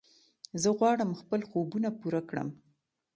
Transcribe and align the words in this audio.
زه 0.61 0.69
غواړم 0.77 1.11
خپل 1.21 1.41
خوبونه 1.49 1.89
پوره 1.99 2.21
کړم. 2.29 2.47